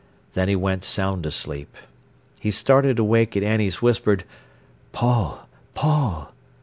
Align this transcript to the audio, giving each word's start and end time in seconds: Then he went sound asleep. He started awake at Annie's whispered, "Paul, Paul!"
Then 0.33 0.47
he 0.49 0.55
went 0.55 0.83
sound 0.83 1.27
asleep. 1.27 1.75
He 2.39 2.49
started 2.49 2.97
awake 2.97 3.37
at 3.37 3.43
Annie's 3.43 3.83
whispered, 3.83 4.23
"Paul, 4.93 5.47
Paul!" 5.75 6.33